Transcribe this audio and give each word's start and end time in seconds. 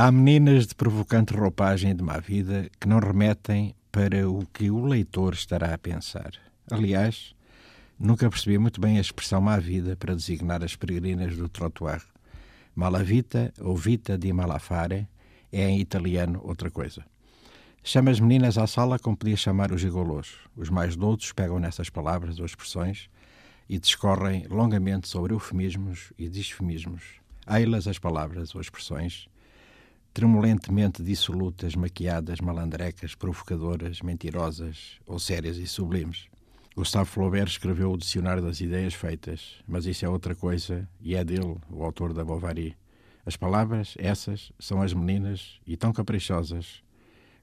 Há 0.00 0.12
meninas 0.12 0.68
de 0.68 0.76
provocante 0.76 1.34
roupagem 1.34 1.92
de 1.92 2.04
má 2.04 2.20
vida 2.20 2.70
que 2.78 2.86
não 2.86 3.00
remetem 3.00 3.74
para 3.90 4.30
o 4.30 4.46
que 4.46 4.70
o 4.70 4.84
leitor 4.84 5.34
estará 5.34 5.74
a 5.74 5.76
pensar. 5.76 6.30
Aliás, 6.70 7.34
nunca 7.98 8.30
percebi 8.30 8.58
muito 8.58 8.80
bem 8.80 8.98
a 8.98 9.00
expressão 9.00 9.40
má 9.40 9.58
vida 9.58 9.96
para 9.96 10.14
designar 10.14 10.62
as 10.62 10.76
peregrinas 10.76 11.36
do 11.36 11.48
trottoir. 11.48 12.00
Malavita 12.76 13.52
ou 13.60 13.76
vita 13.76 14.16
di 14.16 14.32
malafare 14.32 15.08
é 15.50 15.68
em 15.68 15.80
italiano 15.80 16.40
outra 16.44 16.70
coisa. 16.70 17.04
Chama 17.82 18.12
as 18.12 18.20
meninas 18.20 18.56
à 18.56 18.68
sala 18.68 19.00
como 19.00 19.16
podia 19.16 19.36
chamar 19.36 19.72
os 19.72 19.80
gigolos. 19.80 20.36
Os 20.56 20.70
mais 20.70 20.94
doutos 20.94 21.32
pegam 21.32 21.58
nessas 21.58 21.90
palavras 21.90 22.38
ou 22.38 22.46
expressões 22.46 23.10
e 23.68 23.80
discorrem 23.80 24.46
longamente 24.48 25.08
sobre 25.08 25.34
eufemismos 25.34 26.12
e 26.16 26.28
disfemismos. 26.28 27.02
Ai-las 27.44 27.88
as 27.88 27.98
palavras 27.98 28.54
ou 28.54 28.60
expressões 28.60 29.28
tremulentemente 30.18 31.00
dissolutas, 31.00 31.76
maquiadas, 31.76 32.40
malandrecas, 32.40 33.14
provocadoras, 33.14 34.02
mentirosas 34.02 34.98
ou 35.06 35.16
sérias 35.16 35.58
e 35.58 35.66
sublimes. 35.68 36.26
Gustave 36.74 37.08
Flaubert 37.08 37.46
escreveu 37.46 37.92
o 37.92 37.96
Dicionário 37.96 38.42
das 38.42 38.60
Ideias 38.60 38.94
Feitas, 38.94 39.62
mas 39.64 39.86
isso 39.86 40.04
é 40.04 40.08
outra 40.08 40.34
coisa 40.34 40.88
e 41.00 41.14
é 41.14 41.22
dele, 41.22 41.56
o 41.70 41.84
autor 41.84 42.12
da 42.12 42.24
Bovary. 42.24 42.76
As 43.24 43.36
palavras, 43.36 43.94
essas, 43.96 44.50
são 44.58 44.82
as 44.82 44.92
meninas 44.92 45.60
e 45.64 45.76
tão 45.76 45.92
caprichosas 45.92 46.82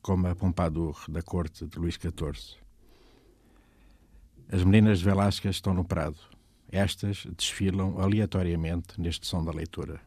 como 0.00 0.26
a 0.28 0.34
Pompadour 0.34 0.98
da 1.10 1.20
corte 1.20 1.66
de 1.66 1.78
Luís 1.78 1.96
XIV. 1.96 2.56
As 4.50 4.64
meninas 4.64 5.00
de 5.00 5.04
Velázquez 5.04 5.56
estão 5.56 5.74
no 5.74 5.84
Prado. 5.84 6.16
Estas 6.70 7.26
desfilam 7.36 8.00
aleatoriamente 8.00 8.98
neste 8.98 9.26
som 9.26 9.44
da 9.44 9.52
leitura. 9.52 10.00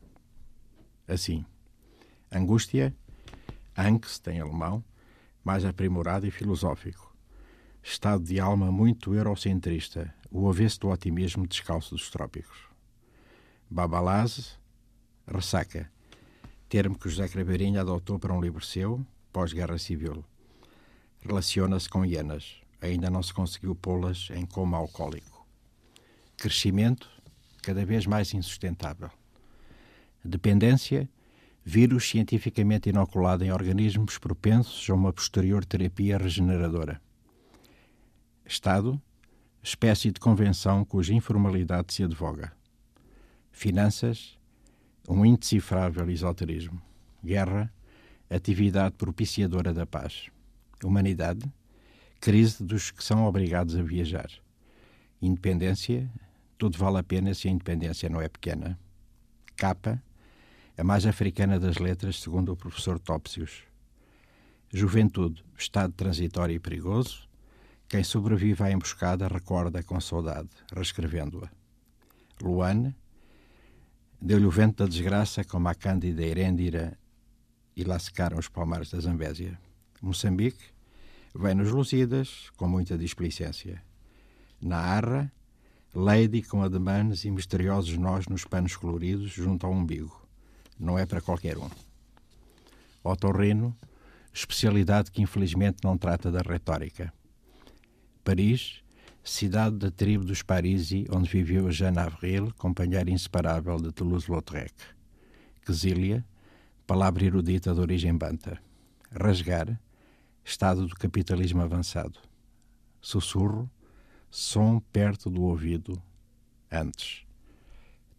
Assim. 1.07 1.45
Angústia, 2.31 2.93
Angst 3.77 4.27
em 4.27 4.39
alemão, 4.39 4.83
mais 5.43 5.65
aprimorado 5.65 6.25
e 6.25 6.31
filosófico. 6.31 7.15
Estado 7.83 8.23
de 8.23 8.39
alma 8.39 8.71
muito 8.71 9.13
eurocentrista, 9.13 10.13
o 10.31 10.49
avesso 10.49 10.79
do 10.81 10.89
otimismo 10.89 11.45
descalço 11.47 11.93
dos 11.93 12.09
trópicos. 12.09 12.57
Babalase, 13.69 14.57
ressaca, 15.27 15.91
termo 16.67 16.97
que 16.97 17.09
José 17.09 17.27
Craveirinha 17.27 17.81
adotou 17.81 18.17
para 18.17 18.33
um 18.33 18.41
livro 18.41 18.63
seu, 18.63 19.05
pós-guerra 19.31 19.77
civil. 19.77 20.25
Relaciona-se 21.21 21.87
com 21.89 22.05
hienas, 22.05 22.61
ainda 22.81 23.09
não 23.09 23.21
se 23.21 23.33
conseguiu 23.33 23.75
pô-las 23.75 24.29
em 24.31 24.45
coma 24.45 24.77
alcoólico. 24.77 25.45
Crescimento, 26.37 27.09
cada 27.61 27.85
vez 27.85 28.05
mais 28.05 28.33
insustentável. 28.33 29.09
Dependência, 30.23 31.07
vírus 31.67 32.07
cientificamente 32.07 32.89
inoculado 32.89 33.43
em 33.43 33.51
organismos 33.51 34.19
propensos 34.19 34.87
a 34.87 34.93
uma 34.93 35.11
posterior 35.11 35.65
terapia 35.65 36.15
regeneradora. 36.15 37.01
Estado, 38.45 39.01
espécie 39.63 40.11
de 40.11 40.19
convenção 40.19 40.85
cuja 40.85 41.11
informalidade 41.11 41.91
se 41.91 42.03
advoga. 42.03 42.53
Finanças, 43.51 44.37
um 45.09 45.25
indecifrável 45.25 46.07
esoterismo. 46.11 46.79
Guerra, 47.23 47.73
atividade 48.29 48.93
propiciadora 48.95 49.73
da 49.73 49.87
paz. 49.87 50.29
Humanidade, 50.83 51.51
crise 52.21 52.63
dos 52.63 52.91
que 52.91 53.03
são 53.03 53.25
obrigados 53.25 53.75
a 53.75 53.81
viajar. 53.81 54.29
Independência, 55.19 56.07
tudo 56.59 56.77
vale 56.77 56.99
a 56.99 57.03
pena 57.03 57.33
se 57.33 57.47
a 57.47 57.51
independência 57.51 58.07
não 58.07 58.21
é 58.21 58.29
pequena. 58.29 58.77
Capa, 59.55 59.99
a 60.77 60.83
mais 60.83 61.05
africana 61.05 61.57
das 61.57 61.77
letras, 61.77 62.19
segundo 62.19 62.51
o 62.51 62.57
professor 62.57 62.99
Topsius. 62.99 63.63
Juventude, 64.69 65.43
estado 65.57 65.93
transitório 65.93 66.53
e 66.53 66.59
perigoso. 66.59 67.29
Quem 67.87 68.03
sobrevive 68.03 68.61
à 68.61 68.71
emboscada 68.71 69.27
recorda 69.27 69.81
com 69.81 69.99
saudade, 70.01 70.49
reescrevendo-a. 70.75 71.49
Luane, 72.41 72.93
deu-lhe 74.21 74.45
o 74.45 74.51
vento 74.51 74.83
da 74.83 74.89
desgraça 74.89 75.45
como 75.45 75.69
a 75.69 75.75
cândida 75.75 76.21
Herêndira 76.21 76.97
e 77.73 77.83
lá 77.85 77.97
secaram 77.97 78.37
os 78.37 78.49
palmares 78.49 78.89
da 78.89 78.99
Zambésia. 78.99 79.57
Moçambique, 80.01 80.65
vem 81.33 81.55
nos 81.55 81.71
Lusíadas, 81.71 82.49
com 82.57 82.67
muita 82.67 82.97
displicência. 82.97 83.81
Na 84.59 84.77
Arra, 84.77 85.31
Lady 85.93 86.41
com 86.41 86.61
ademanes 86.61 87.23
e 87.23 87.31
misteriosos 87.31 87.97
nós 87.97 88.27
nos 88.27 88.43
panos 88.43 88.75
coloridos 88.75 89.31
junto 89.31 89.65
ao 89.65 89.71
umbigo 89.71 90.24
não 90.79 90.97
é 90.97 91.05
para 91.05 91.21
qualquer 91.21 91.57
um. 91.57 91.69
Otorrino, 93.03 93.75
especialidade 94.33 95.11
que 95.11 95.21
infelizmente 95.21 95.77
não 95.83 95.97
trata 95.97 96.31
da 96.31 96.41
retórica. 96.41 97.13
Paris, 98.23 98.81
cidade 99.23 99.77
da 99.77 99.91
tribo 99.91 100.23
dos 100.23 100.41
Parisi, 100.41 101.05
onde 101.09 101.29
viveu 101.29 101.71
Jeanne 101.71 101.99
Avril, 101.99 102.53
companheira 102.57 103.09
inseparável 103.09 103.77
de 103.77 103.91
Toulouse-Lautrec. 103.91 104.73
Quesília, 105.65 106.25
palavra 106.85 107.25
erudita 107.25 107.73
de 107.73 107.79
origem 107.79 108.15
banta. 108.15 108.59
Rasgar, 109.11 109.79
estado 110.43 110.85
do 110.87 110.95
capitalismo 110.95 111.61
avançado. 111.61 112.19
Sussurro, 113.01 113.69
som 114.29 114.79
perto 114.91 115.29
do 115.29 115.43
ouvido, 115.43 116.01
antes. 116.71 117.25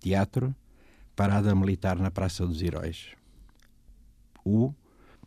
Teatro, 0.01 0.55
parada 1.17 1.55
militar 1.55 1.99
na 1.99 2.11
Praça 2.11 2.47
dos 2.47 2.61
Heróis. 2.61 3.17
U, 4.45 4.73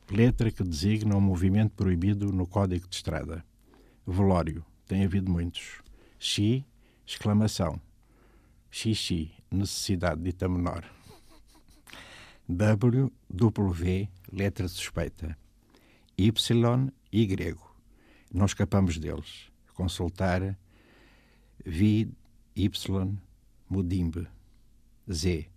letra 0.10 0.52
que 0.52 0.64
designa 0.64 1.18
um 1.18 1.22
movimento 1.22 1.72
proibido 1.72 2.32
no 2.32 2.46
Código 2.46 2.88
de 2.88 2.96
Estrada. 2.96 3.44
Velório, 4.06 4.64
tem 4.88 5.04
havido 5.04 5.32
muitos. 5.32 5.82
Xi, 6.20 6.64
exclamação. 7.06 7.82
Xixi, 8.70 9.32
necessidade 9.52 10.22
dita 10.22 10.48
menor. 10.48 10.86
W, 12.48 13.12
W, 13.30 14.10
letra 14.32 14.68
suspeita. 14.68 15.36
Y 16.16 17.26
grego. 17.26 17.76
Não 18.32 18.46
escapamos 18.46 19.00
deles. 19.00 19.50
Consultar 19.74 20.56
V, 21.66 22.10
Y, 22.56 23.18
Mudimbe. 23.68 24.28
Z, 25.12 25.50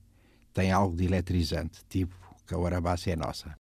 tem 0.52 0.70
algo 0.72 0.96
de 0.96 1.04
eletrizante, 1.04 1.80
tipo 1.88 2.14
que 2.46 2.54
a 2.54 2.58
Urabácia 2.58 3.12
é 3.12 3.16
nossa. 3.16 3.56